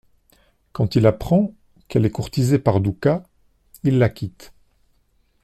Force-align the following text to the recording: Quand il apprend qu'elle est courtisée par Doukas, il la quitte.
Quand 0.71 0.95
il 0.95 1.05
apprend 1.05 1.53
qu'elle 1.87 2.07
est 2.07 2.09
courtisée 2.09 2.57
par 2.57 2.81
Doukas, 2.81 3.21
il 3.83 3.99
la 3.99 4.09
quitte. 4.09 4.51